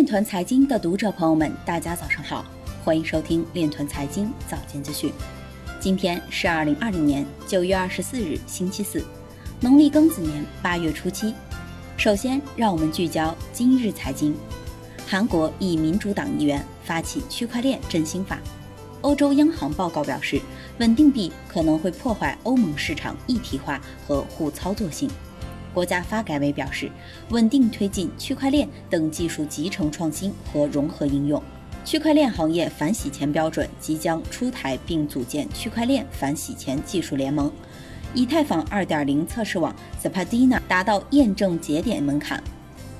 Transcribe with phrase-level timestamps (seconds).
[0.00, 2.42] 链团财经的读者朋友们，大家早上好，
[2.82, 5.12] 欢迎收听链团财经早间资讯。
[5.78, 9.04] 今天是二零二零年九月二十四日，星期四，
[9.60, 11.34] 农历庚子年八月初七。
[11.98, 14.34] 首先，让我们聚焦今日财经。
[15.06, 18.38] 韩国一民主党议员发起区块链振兴法。
[19.02, 20.40] 欧洲央行报告表示，
[20.78, 23.78] 稳定币可能会破坏欧盟市场一体化
[24.08, 25.10] 和互操作性。
[25.72, 26.90] 国家发改委表示，
[27.30, 31.42] 稳定推进区块链等技术集成创新和融合应用。
[31.84, 37.50] 区块链行业反洗钱标准即将出台，并组建区块链反洗钱技术联盟。
[38.12, 42.42] 以太坊2.0测试网 s a p a d i n a 达到验证节点门槛。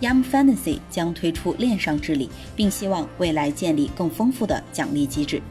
[0.00, 5.42] Yam Fantasy 将推出链上治理，并希望未来建立更丰富的奖励机制。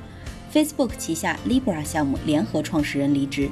[0.51, 3.51] Facebook 旗下 Libra 项目联合创始人离职。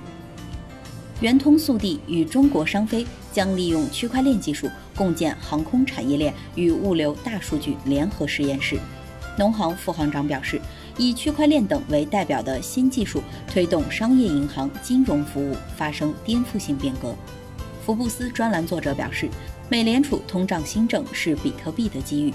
[1.19, 8.77] 圆通速递与中国商飞将利用区块链技术共建航空产业链与物流大数据联合实验室。
[9.35, 10.61] 农行副行长表示，
[10.95, 17.15] 以区块链等为代表的新技术推动商业银行金融服务发生颠覆性变革。
[17.83, 19.27] 福布斯专栏作者表示，
[19.69, 22.33] 美联储通胀新政是比特币的机遇。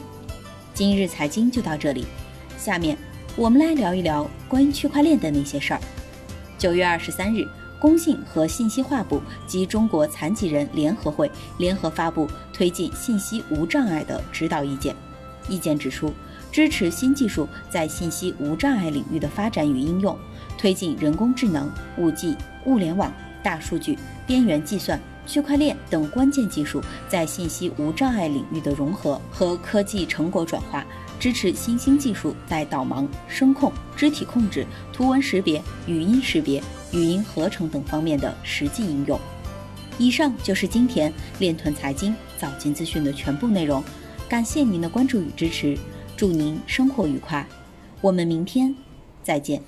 [0.75, 2.05] 今日财经就到这里，
[2.59, 2.97] 下面
[3.37, 5.81] 我们来聊一聊关于区块链的那些事儿。
[6.59, 7.47] 九月二十三日。
[7.83, 14.95] 工信和信息化部及中国残疾人联合会联合发布推进信息无障碍的指导意见。
[15.49, 16.13] 意见指出，
[16.53, 20.17] 支持新技术在信息无障碍领域的发展与应用，
[20.57, 30.85] 推进人工智能、五 G、物联网、大数据、边缘计算、区块链等关键技术在信息无障碍领域的融合和科技成果转化。
[31.21, 39.17] 支持新兴技术在导盲、声控、肢体控制、图文识别、语音识别、语音合成等方面的实际应用。
[39.99, 43.81] 以上就是今天链团财经早间资讯的全部内容，
[44.29, 45.79] 感谢您的关注与支持，
[46.17, 47.47] 祝您生活愉快，
[48.01, 48.75] 我们明天
[49.23, 49.63] 再见。